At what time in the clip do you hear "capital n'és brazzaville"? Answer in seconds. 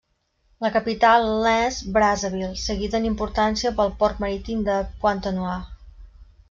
0.77-2.49